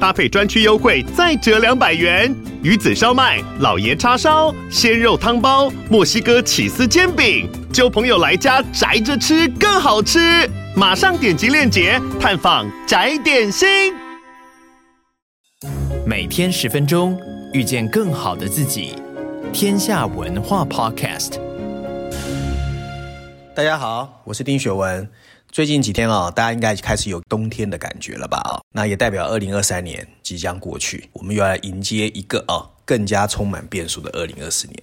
[0.00, 2.34] 搭配专区优惠再折两百元。
[2.62, 10.48] 鱼子烧麦、老爷叉烧、鲜肉汤包、墨西哥起司煎饼，揪朋友来家宅着吃更好吃。
[10.74, 13.94] 马上点击链接探访宅点心。
[16.04, 17.18] 每天十分钟，
[17.52, 18.94] 遇见更好的自己。
[19.52, 21.40] 天下文化 Podcast。
[23.54, 25.08] 大家好，我是丁雪文。
[25.56, 28.36] 最近几天啊，大家应该开始有冬天的感觉了吧？
[28.40, 34.76] 啊，那也代表二零二三年即将过去，我们又要来迎接一个啊更加充满变数的二零二四年。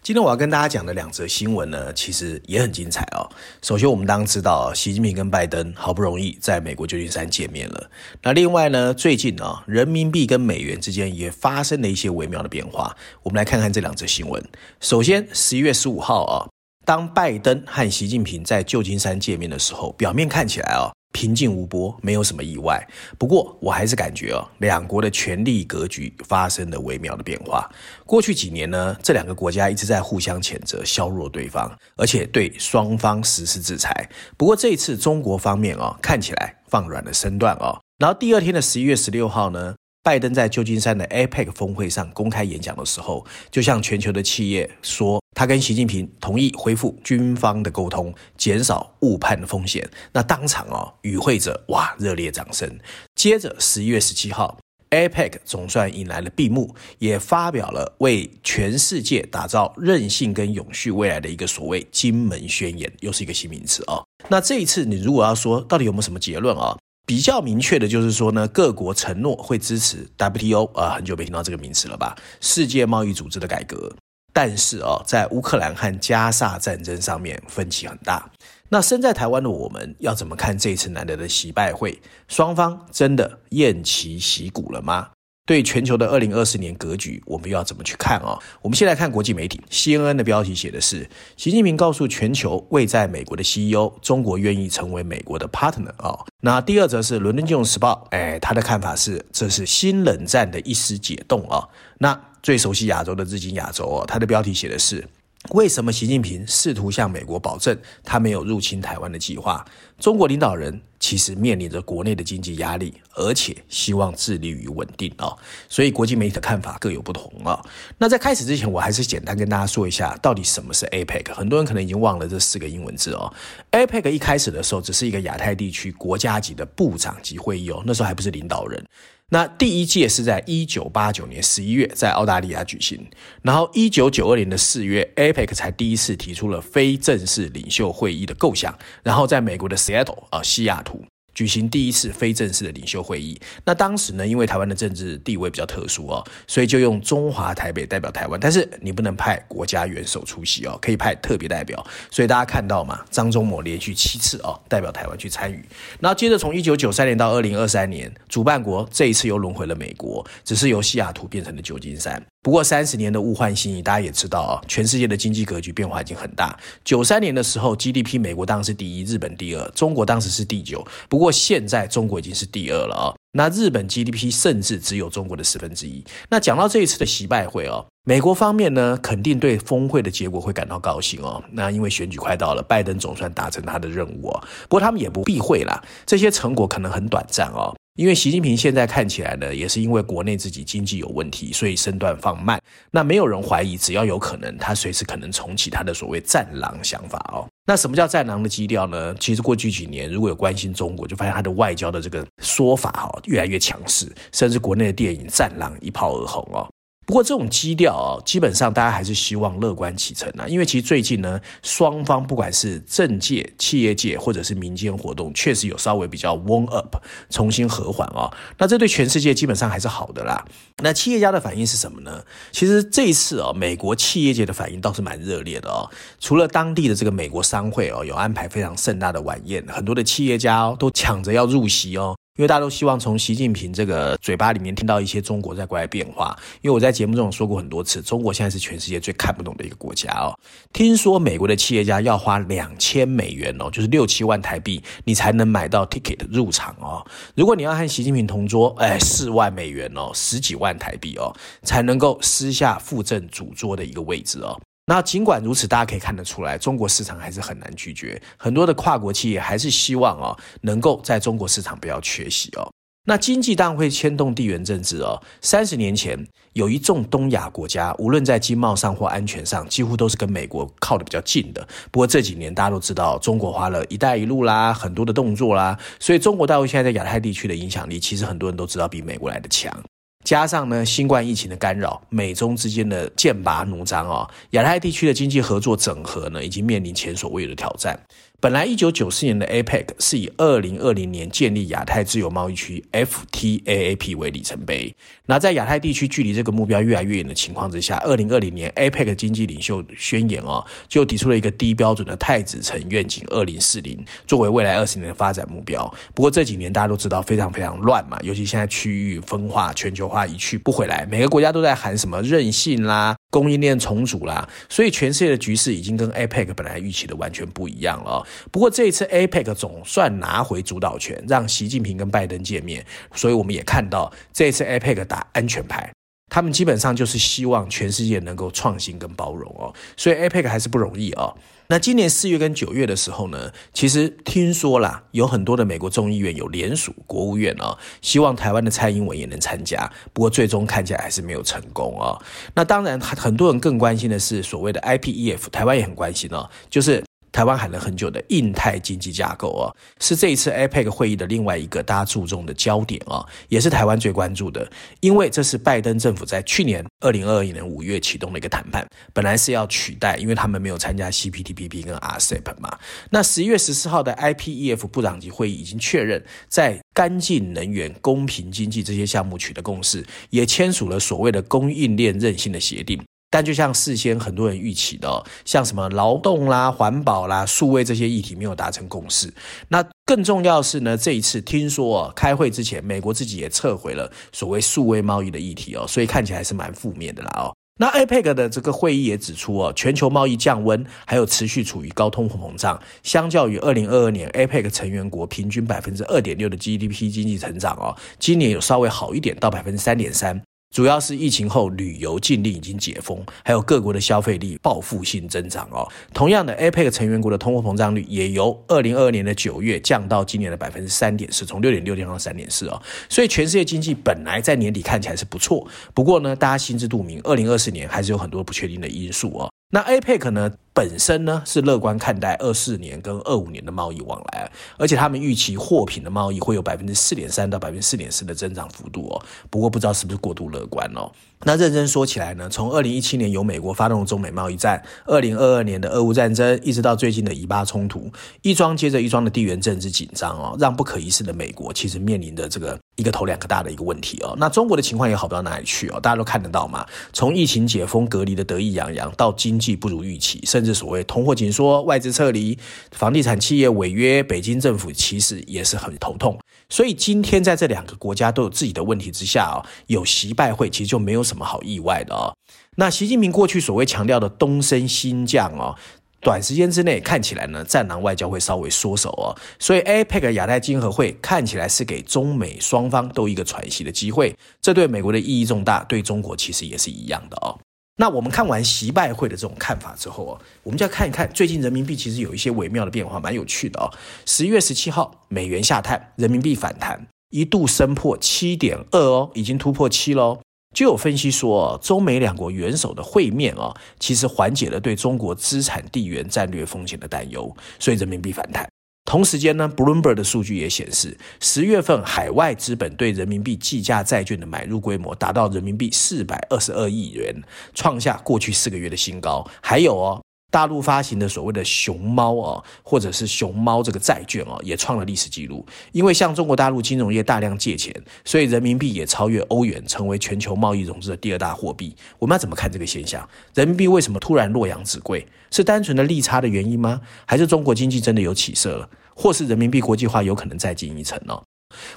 [0.00, 3.28] 今天我要跟大家讲的两则新闻呢，其实也很精彩哦。
[3.60, 7.90] 首先，我们当知道，习近平跟拜登好不容易在美国旧金山见面了。
[8.22, 12.96] 那另外呢，最近啊，人民币跟美元之间也发生了一些微妙的变化。
[13.24, 14.40] 我们来看看这两则新闻。
[14.78, 16.46] 首先，十一月十五号啊，
[16.90, 20.90] 当拜登和习近平在旧金山见面的时候，表面看起来啊。
[21.12, 22.84] 平静无波，没有什么意外。
[23.16, 27.70] 不过，我还是感觉哦，两国的权力格局发生了微妙的变化。
[28.04, 34.10] 过去几年呢，这两个国家一直在互相谴责、削弱对方，而且对双方实施制裁。
[34.36, 37.78] 不过，这一次中国方面哦，看起来放软了身段哦。
[37.98, 49.86] 然后第二天的十一月十六号呢，拜登在旧金山的 APEC 峰会上公开演讲的时候，就向全球的企业说，他跟习近平同意恢复军方的沟通，减少误判的风险。
[50.12, 52.78] 那当场哦，与会者哇热烈掌声。
[53.14, 64.02] 接着十一月十七号，APEC 总算迎来了闭幕，也发表了为全世界打造韧性跟永续未来的一个所谓金门宣言，又是一个新名词哦。
[64.28, 66.74] 那这一次你如果要说到底有没有什么结论啊？
[67.10, 72.14] 比较明确的就是说呢，各国承诺会支持 WTO 啊，很久没听到这个名词了吧？
[72.40, 73.92] 世界贸易组织的改革，
[74.32, 78.30] 但是哦，在乌克兰和加沙战争上面分歧很大。
[78.68, 82.00] 那身在台湾的我们要怎么看这次难得的习拜会？
[82.28, 85.08] 双方真的偃旗息鼓了吗？
[85.50, 88.38] 对全球的二零二四年格局，我们要怎么去看啊？
[88.62, 96.16] 我们先来看国际媒体，CNN 的标题写的是：习近平告诉全球，未在美国的 CEO，中国愿意成为美国的 partner 啊。
[96.42, 101.66] 那第二则是《伦敦金融时报》，哎，他的看法是，这是新冷战的一丝解冻啊。
[101.98, 105.04] 那最熟悉亚洲的《日经亚洲》哦，他的标题写的是。
[105.48, 109.64] 为什么习近平试图向美国保证他没有入侵台湾的计划？
[109.98, 115.34] 中国领导人其实面临着国内的经济压力，而且希望致力于稳定啊。
[115.68, 117.58] 所以国际媒体的看法各有不同啊。
[117.96, 121.34] 那在开始之前，我还是简单跟大家说一下，到底什么是 APEC。
[121.34, 123.32] 很多人可能已经忘了这四个英文字哦。
[123.72, 128.84] APEC 一开始的时候只是一个亚太地区国家级的部长级会议哦，那时候还不是领导人。
[129.32, 133.06] 那第一届是在一九八九年十一月在澳大利亚举行，
[133.42, 141.04] 然后一九九二年的四月，APEC 才第一次提出了非正式领袖会议的构想，然后在美国的 Seattle 啊西雅图。
[141.34, 143.40] 举行第一次非正式的领袖会议。
[143.64, 148.38] 那当时呢，因为台湾的政治地位比较特殊哦，所以就用中华台北代表台湾。
[148.40, 151.84] 但是你不能派国家元首出席哦，可以派特别代表。
[152.10, 155.64] 所以大家看到嘛，张忠谋连续七次哦代表台湾去参与。
[156.00, 162.22] 然后接着从一九九三年到二零二三年，主办国这一次又轮回了美国，只是由西雅图变成了旧金山。
[162.42, 166.58] 不过三十年的物换星移，大家也知道啊，全世界的经济格局变化已经很大。
[166.82, 170.82] 九三年的时候，GDP 美国当时第一，日本第二，中国当时是第九。
[171.10, 176.02] 不过现在中国已经是第二了啊，那日本 GDP 甚至只有中国的十分之一。
[176.30, 181.44] 那讲到这一次的习拜会哦，美国方面呢，肯定对峰会的结果会感到高兴哦。
[181.52, 184.42] 那因为选举快到了，拜登总算达成他的任务哦。
[184.62, 187.76] 不过他们也不避讳啦，这些成果可能很短暂哦。
[188.00, 192.58] 因为习近平现在看起来呢，也是因为国内自己经济有问题，所以身段放慢。
[192.90, 197.46] 那没有人怀疑，只要有可能，他随时可能重启他的所谓“战狼”想法哦。
[197.66, 199.14] 那什么叫“战狼”的基调呢？
[199.20, 206.66] 其实过去几年，如果有关心中国，就发现他的外交的这个说法哈，越来越强势，甚至国内的电影《战狼》一炮而红哦。
[207.10, 216.94] 不过这种基调啊，基本上大家还是希望乐观其成啊，因为其实最近呢，双方不管是政界、企业界或者是民间活动，确实有稍微比较 warm up，
[217.28, 218.30] 重新和缓啊。
[218.58, 220.44] 那这对全世界基本上还是好的啦。
[220.84, 222.22] 那企业家的反应是什么呢？
[222.52, 225.90] 其实这一次啊，美国企业界的反应倒是蛮热烈的哦。
[226.20, 232.16] 除了当地的这个美国商会哦，有安排非常盛大的晚宴，很多的企业家哦都抢着要入席哦。
[232.36, 236.34] 因为大家都希望从习近平这个嘴巴里面听到一些中国在国外变化。
[236.62, 240.32] 因为我在节目中说过很多次，中国现在是全世界最看不懂的一个国家哦。
[240.72, 247.04] 听说美国的企业家要花两千美元哦，就是六七万台币，你才能买到 ticket 入场哦。
[247.34, 254.58] 如果你要和习近平同桌，哎，四万美元哦，十几万台币哦，才能够私下附赠主桌的一个位置哦。
[254.90, 258.20] 那尽管如此，大家可以看得出来，中国市场还是很难拒绝。
[258.36, 262.68] 很多的跨国企业还是希望哦，能够在中国市场不要缺席哦。
[263.06, 265.22] 那经济当然会牵动地缘政治哦。
[265.40, 271.64] 三十年前，有一众东亚国家，无论在经贸上或安全上，几乎都是跟美国靠得比较近的。
[271.92, 279.72] 不过这几年大家都知道，中国花了一带一路啦，很多的动作啦，所以中国大陆现在在亚太地区的影响力，其实很多人都知道比美国来得强。
[280.22, 287.98] 加上呢，新冠疫情的干扰，美中之间的剑拔弩张啊，亚太地区的经济合作整合呢，已经面临前所未有的挑战。
[288.42, 294.94] 本来一九九四年的 APEC 是以二零二零年建立亚太自由贸易区 FTAAP 为里程碑。
[295.26, 305.92] 那在亚太地区距离这个目标越来越远的情况之下，二零二零年 APEC 经济领袖宣言哦，就提出了一个低标准的太子城愿景二零四零，作为未来二十年的发展目标。
[306.14, 318.26] 不过这几年大家都知道非常非常乱嘛，尤其现在区域分化、全球化一去不回来，每个国家都在喊什么韧性啦、供应链重组啦，所以全世界的局势已经跟 APEC 本来预期的完全不一样了。
[318.50, 322.84] 不过这一次 APEC 总算拿回主导权，让习近平跟拜登见面，
[323.14, 325.90] 所以我们也看到这一次 APEC 打安全牌，
[326.30, 331.36] 他们基本上就是希望全世界能够创新跟包容哦，所以 APEC 还是不容易哦。
[331.66, 342.20] 那今年四月跟九月的时候呢，其实听说啦，有很多的美国众议院有联署国务院哦，希望台湾的蔡英文也能参加，不过最终看起来还是没有成功哦。
[342.54, 347.09] 那当然，很多人更关心的是所谓的 IPEF，台湾也很关心哦，就是。
[347.32, 354.68] 台湾喊了很久的印太经济架构啊，是这一次 APEC 会议的另外一个大家注重的焦点啊，也是台湾最关注的，
[355.00, 362.76] 因为这是拜登政府在去年二零二二年五月启动的一个谈判，本来是要取代，因为他们没有参加 CPTPP 跟 RCEP 嘛。
[363.10, 373.00] 那十一月十四号的 IPEF 部长级会议已经确认，在干净能源、公平经济这些项目取得共识，也签署了所谓的供应链韧性的协定。
[373.30, 379.32] 但就像事先很多人预期的，像什么劳动啦、环保啦、数位这些议题没有达成共识。
[379.68, 387.54] 那更重要是呢，这一次听说哦，开会之前，美国自己也撤回了所谓数位贸易的议题哦，所以看起来是蛮负面的啦哦。
[387.78, 400.42] 那 APEC 的这个会议也指出哦，全球贸易降温，还有持续处于高通货膨胀，相较于二零二二年 APEC 成员国平均百分之二点六的 GDP 经济成长哦，今年有稍微好一点，到百分之三点三。
[400.72, 405.84] 主要是疫情后旅游禁令已经解封，还有各国的消费力报复性增长哦。
[406.14, 412.80] 同样的，APEC 成员国的通货膨胀率也由二零二二年的九月降到今年的百分之三点四，从六点六降到三点四哦。
[413.08, 419.50] 所以全世界经济本来在年底看起来是不错，不过呢，大家心知肚明，二零二四年还是有很多不确定的因素哦。
[419.72, 429.22] 那 APEC 呢，本身呢是乐观看待二四年跟二五年的贸易往来，而且他们预期货品的贸易会有百分之四点三到百分之四点四的增长幅度哦。
[429.50, 431.10] 不过不知道是不是过度乐观哦。
[431.44, 438.10] 那认真说起来呢，从二零一七年由美国发动的中美贸易战，二零二二年的俄乌战争，一直到最近的以巴冲突，
[438.42, 444.36] 一桩接着一桩的地缘政治紧张哦，让不可一世的美国其实面临着这个一个头两个大的一个问题哦。
[444.38, 446.86] 那中国的情况也好不到哪里去哦，大家都看得到嘛。
[447.14, 452.58] 从疫情解封隔离的得意洋洋，到经济不如预期，甚甚至所谓通货紧缩、外资撤离、
[452.90, 456.38] 房地产企业违约，北京政府其实也是很头痛。
[456.68, 462.36] 所以今天在这两个国家都有自己的问题之下哦，有习拜会其实就没有什么好意外的哦。
[462.76, 465.74] 那习近平过去所谓强调的东升西降哦，
[466.20, 469.32] 短时间之内看起来呢，战狼外交会稍微缩手哦。
[469.58, 477.58] 所以 APEC 亚太经合会看起来是给中美双方都一个喘息的机会，这对美国的意义重大，对中国其实也是一样的哦。
[478.00, 483.92] 那我们看完习拜会的这种看法之后啊，我们就要看一看最近人民币其实有一些微妙的变化，蛮有趣的哦。
[484.24, 490.40] 十一月十七号，美元下探，人民币反弹，一度升破七点二哦，已经突破七喽。
[490.74, 498.66] 就有分析说，中美两国元首的会面啊，其实缓解了对中国资产地缘战略风险的担忧，所以人民币反弹。
[499.04, 507.34] 同时间呢，Bloomberg 的数据也显示，十月份海外资本对人民币计价债券的买入规模达到人民币四百二十二亿元，
[507.74, 509.44] 创下过去四个月的新高。
[509.60, 515.64] 还有哦，大陆发行的所谓的熊猫哦，或者是熊猫这个债券哦，也创了历史记录。
[515.92, 521.94] 因为向中国大陆金融业大量借钱，所以人民币也超越欧元，成为全球贸易融资的第二大货币。
[522.18, 523.26] 我们要怎么看这个现象？
[523.54, 525.26] 人民币为什么突然洛阳纸贵？
[525.50, 527.00] 是单纯的利差的原因吗？
[527.26, 528.88] 还是中国经济真的有起色了？
[529.14, 531.40] 或是人民币国际化有可能再进一层呢？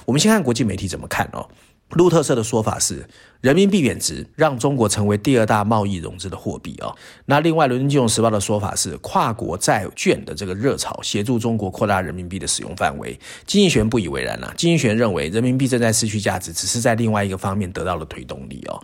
[0.04, 1.48] 我们先看国际媒体怎么看哦。
[1.90, 3.06] 路透社的说法是，
[3.40, 6.92] 人民币贬值让中国成为第二大贸易融资的货币哦。
[7.26, 13.16] 那另外，《伦敦金融时报》的说法是，跨国债券的这个热潮协助中国扩大人民币的使用范围。
[13.46, 18.82] 经济学不以为然了，经济学认为，人民币正在失去价值，只是在另外一个方面得到了推动力哦。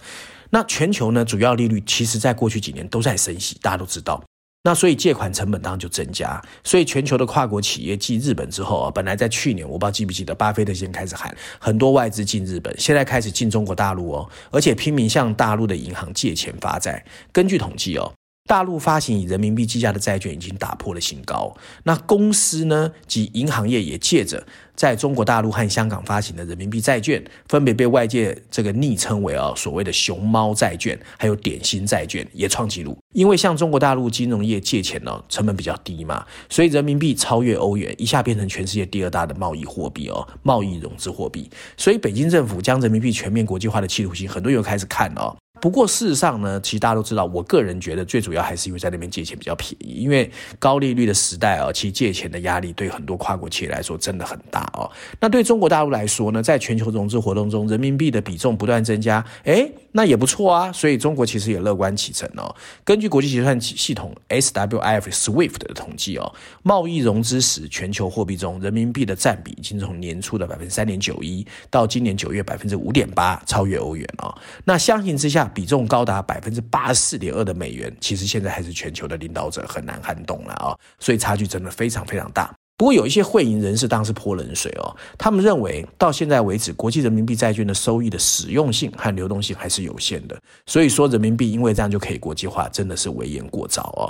[0.50, 4.22] 那全球呢，主要利率其实在过去几年都在升息，大家都知道。
[4.62, 17.02] 那所以借款成本当然就增加，所以全球的跨国企业继日本之后啊，本来在去年我不知道记不记得，巴菲特先开始喊很多外资进日本，现在开始进中国大陆哦，而且拼命向大陆的银行借钱发债。
[17.32, 18.12] 根据统计哦。
[18.46, 24.44] 大陆发行以人民币计价的债券已经打破了新高，那公司呢及银行业也借着
[24.74, 32.98] 在中国大陆和香港发行的人民币债券，分别被外界这个昵称为啊所谓的“熊猫债券”还有“点心债券”也创纪录。
[33.14, 41.48] 因为向中国大陆金融业借钱呢成本比较低嘛，所以人民币超越欧元，一下变成全世界第二大的贸易货币哦，贸易融资货币。
[41.76, 45.36] 所以北京政府将人民币全面国际化的企图心，很多人又开始看哦。
[45.60, 54.90] 不过事实上呢，其实大家都知道，我个人觉得最主要还是因为在那边借钱比较便宜，因为高利率的时代啊，其实借钱的压力对很多跨国企业来说真的很大哦。
[55.20, 60.72] 那对中国大陆来说呢，在全球融资活动中，人民币的比重不断增加，诶，那也不错啊。
[60.72, 62.54] 所以中国其实也乐观其成哦。
[62.84, 74.34] 根据国际结算系统 SWIF SWIFT 的统计哦，贸易融资时全球货币中人民币的占比已经从年初的百分之三点九一到今年九月百分之五点八，超越欧元哦。
[74.64, 80.74] 那相形之下，比重高达百分之八十四点二的美元，其实现在还是全球的领导者，很难撼动了啊！
[80.98, 82.52] 所以差距真的非常非常大。
[82.76, 94.08] 不过有一些会银人士当时泼冷水哦，他们认为到现在为止，国际人民币债券的收益的使用性和流动性还是有限的，所以说人民币因为这样就可以国际化，真的是危言过早哦。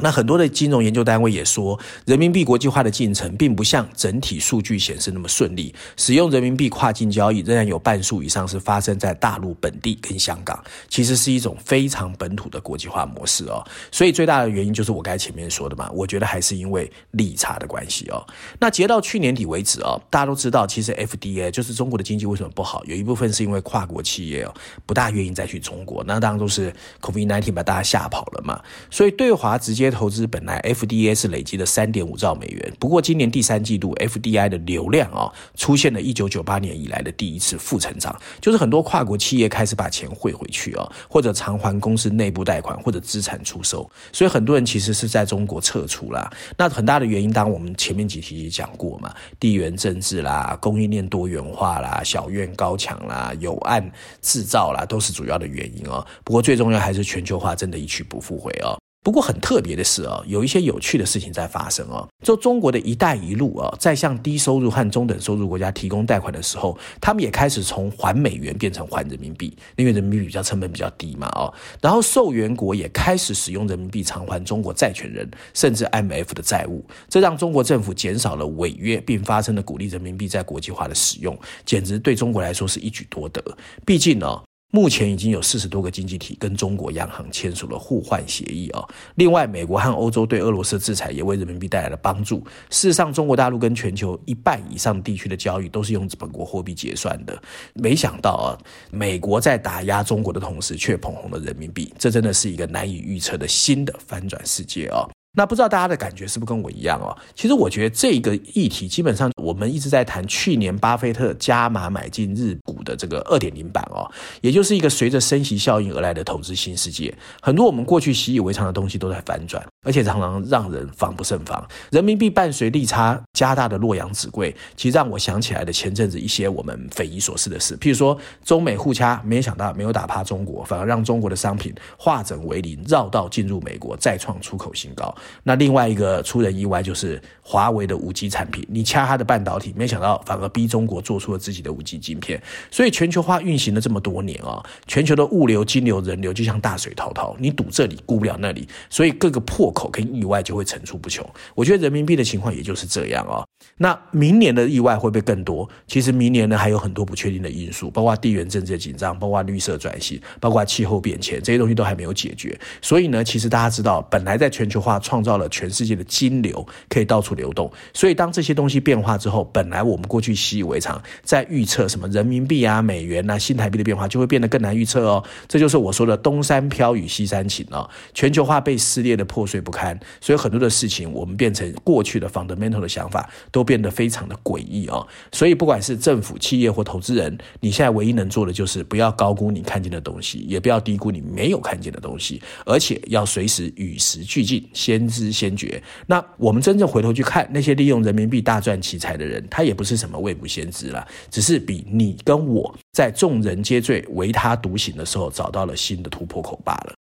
[0.00, 5.74] 那很多的金融研究单位也说，人民币国际化的进程并不像整体数据显示那么顺利。
[5.96, 13.64] 使用人民币跨境交易仍然有半数以上是发生在大陆本地跟香港，其实是一种非常本土的国际化模式哦。
[13.90, 18.24] 所以最大的原因就是我刚才前面说的嘛，我觉得还是因为利差的关系哦。
[18.60, 24.54] 那截到去年底为止哦，大家都知道，其实 F D A 就是中国的经济为什么不好，有一部分是因为跨国企业哦
[24.86, 28.60] 不大愿意再去中国，那当然都是 COVID-19 把大家吓跑了嘛。
[28.90, 46.30] 所以对华直接投资本来 FDI 是累积了三点五兆美元，不过今年第三季度 FDI 的流量啊、哦，出现了一九九八年以来的第一次负成长，就是很多跨国企业开始把钱汇回去、哦，或者偿还公司内部贷款，或者资产出售，所以很多人其实是在中国撤出啦。
[46.56, 53.90] 那很大的原因，当我们前面几期也讲过嘛，地缘政治啦，供应链多元化啦，小院高墙啦，有案
[54.22, 56.06] 制造啦，都是主要的原因哦。
[56.24, 58.77] 不过最重要还是全球化真的一去不复回哦。
[59.04, 62.06] 不过很特别的是啊，有一些有趣的事情在发生啊。
[62.22, 71.50] 就中国的一带一路啊，在向低收入和中等收入国家提供贷款的时候，他们也开始从还美元变成还人民币，因为人民币比较成本比较低嘛哦。
[71.80, 83.42] 然后受援国也开始使用人民币偿还中国债权人甚至 MF 的债务，这让中国政府减少了违约，并发生了鼓励人民币在国际化的使用，简直对中国来说是一举多得。
[83.86, 84.42] 毕竟呢。
[84.70, 88.84] 目前已经有四十多个经济体跟中国央行签署了互换协议啊。
[89.14, 92.44] 另外，美国和欧洲对俄罗斯制裁也为人民币带来了帮助。
[92.68, 97.40] 事实上，中国大陆跟全球一半以上地区的交易都是用本国货币结算的。
[97.72, 98.52] 没想到啊，
[98.90, 105.08] 美国在打压中国的同时，却捧红了人民币，这真的是一个难以预测的新的翻转世界啊。
[105.36, 107.16] 那不知道大家的感觉是不是跟我一样哦？
[107.34, 112.58] 其实我觉得这个议题基本上我们一直在谈，去年巴菲特加码买进日
[112.88, 114.08] 的这个二点零版哦，
[114.40, 117.14] 也就是一个随着升息效应而来的投资新世界。
[117.42, 121.62] 很多我们过去习以为常的东西都在反转，而且常常让人防不胜防。
[121.90, 135.14] 人民币伴随利差加大的洛阳纸贵，其实让我想起来的前阵子一些我们匪夷所思的事，譬如说中美互掐，没想到没有打趴中国，反而让中国的商品化整为零，绕道进入美国，再创出口新高。
[135.42, 142.40] 那另外一个出人意外就是华为的五 G 产品，你掐它的半导体，没想到反而逼中国做出了自己的五 G 晶片。
[142.78, 151.28] 所以全球化运行了这么多年啊，全球的物流、金流、人流就像大水滔滔，你堵这里顾不了那里，所以各个破口跟意外就会层出不穷。
[151.56, 153.42] 我觉得人民币的情况也就是这样啊。
[153.78, 155.68] 那明年的意外会不会更多？
[155.88, 162.56] 其实明年呢还有很多不确定的因素，包括地缘政治的紧张，包括绿色转型，包括气候变迁，这些东西都还没有解决。
[162.80, 175.24] 所以呢，其实大家知道，本来在全球化创造了全世界的金流可以到处流动，所以当这些东西变化之后，本来我们过去习以为常在预测什么人民币啊、美元啊、新台币的变化就会变得更难预测哦。
[175.48, 177.88] 这就是我说的东山飘雨西山晴哦。
[178.12, 185.06] 全球化被撕裂的破碎不堪，所以很多的事情我们变成过去的 fundamental 的想法都变得非常的诡异哦。
[185.32, 195.82] 所以不管是政府、企业或投资人，你现在唯一能做的就是不要高估你看见的东西，也不要低估你没有看见的东西，而且要随时与时俱进，先知先觉。
[196.06, 206.97] 那我们真正回头去看那些利用人民币大赚奇财的人，他也不是什么未卜先知了，只是比你跟我在众人皆醉唯他独醒的时候找到了新的突破口罢了。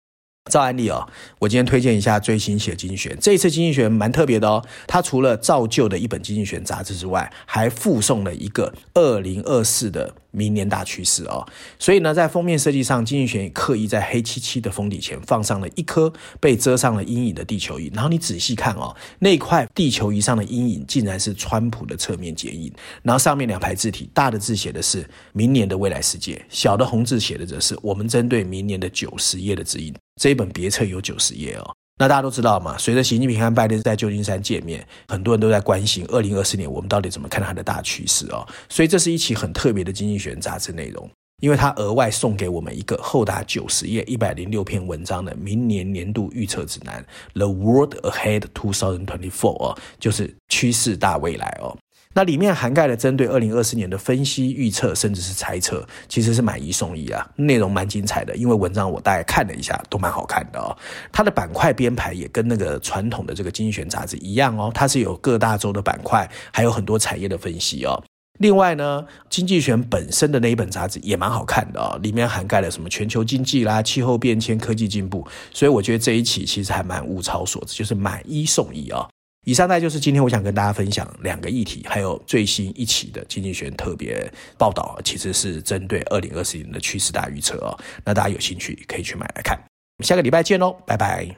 [0.51, 1.07] 照案例哦，
[1.39, 3.15] 我今天推荐一下最新写的经济学。
[3.21, 11.47] 这一次经济学蛮特别的哦，它除了造旧的一本经济学杂志之外，还附送了一个二零二四的明年大趋势哦。
[11.79, 17.89] 所以呢，在封面设计上，经济学人刻意在黑漆漆的封底前放上了一颗被遮上了阴影的地球仪。
[17.93, 22.69] 然后你仔细看哦，那块地球仪上的阴影竟然是川普的侧面剪影。
[23.01, 29.93] 然后上面两排字体，大的字写的是明年的未来世界，小的红字写的则是我们针对明年的九十页的指引。
[30.21, 32.77] 这一本别册有九十页哦，那大家都知道嘛。
[32.77, 38.47] 随着习近平和拜登在旧金山见面，很多人都在关心二零二四年我们到底怎么看它的大趋势哦。
[38.69, 41.09] 所以这是一期很特别的《经济学人》杂志内容，
[41.41, 47.03] 因为它额外送给我们一个厚达九十页、一百零六篇文章的明年年度预测指南
[47.37, 49.29] 《The World Ahead 2024》
[49.63, 51.75] 哦，就是趋势大未来哦。
[52.13, 58.35] 那里面涵盖了针对二零二四年的分析预测，甚至是猜测，其实是买一送一啊，内容蛮精彩的。
[58.35, 60.75] 因为文章我大概看了一下，都蛮好看的哦。
[61.11, 68.03] 它的板块编排也跟那个传统的这个经济学杂志一样哦，它是有各大洲的板块，还有很多产业的分析哦。
[68.39, 79.07] 另外呢，经济学本身的那一本杂志也蛮好看的哦，里面涵盖了什么全球经济啦、气候变迁、科技进步，所以我觉得这一期其实还蛮物超所值，就是买一送一、哦。
[79.43, 87.77] 以上呢就是今天我想跟大家分享两个议题，还有最新一期的经济学特别报道，其实是针对二零二四年的趋势大预测哦。
[88.05, 89.59] 那大家有兴趣可以去买来看。
[89.99, 91.35] 下个礼拜见喽，拜拜。